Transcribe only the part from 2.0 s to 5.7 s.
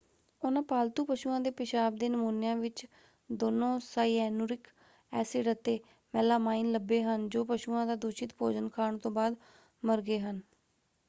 ਨਮੂਨਿਆਂ ਵਿੱਚ ਦੋਨੋਂ cyanuric acid